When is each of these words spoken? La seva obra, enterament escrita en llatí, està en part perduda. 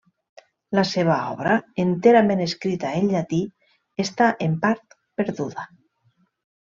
La 0.77 0.83
seva 0.91 1.17
obra, 1.33 1.57
enterament 1.83 2.41
escrita 2.45 2.93
en 3.01 3.05
llatí, 3.11 3.41
està 4.05 4.31
en 4.47 4.57
part 4.65 4.97
perduda. 5.21 5.67